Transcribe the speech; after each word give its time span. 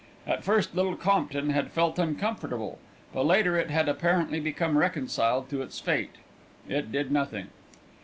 At 0.25 0.43
first 0.43 0.73
Little 0.75 0.95
Compton 0.95 1.51
had 1.51 1.69
felt 1.71 1.99
uncomfortable; 1.99 2.79
but 3.13 3.23
later 3.23 3.55
it 3.59 3.69
had 3.69 3.87
apparently 3.87 4.39
become 4.39 4.75
reconciled 4.75 5.47
to 5.51 5.61
its 5.61 5.79
fate. 5.79 6.15
It 6.67 6.91
did 6.91 7.11
nothing. 7.11 7.49